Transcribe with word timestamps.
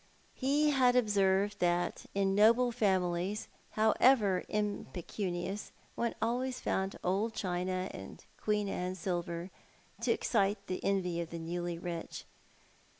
He 0.33 0.71
had 0.71 0.95
observed 0.95 1.59
that 1.59 2.07
in 2.15 2.33
noble 2.33 2.71
families 2.71 3.47
however 3.77 4.43
impecunioixs, 4.49 5.69
one 5.93 6.15
always 6.19 6.59
found 6.59 6.95
old 7.03 7.35
china 7.35 7.87
and 7.93 8.25
Queen 8.35 8.67
Anne 8.67 8.95
silver, 8.95 9.51
to 10.01 10.11
excite 10.11 10.57
the 10.65 10.83
envy 10.83 11.21
of 11.21 11.29
the 11.29 11.37
newly 11.37 11.77
rich. 11.77 12.25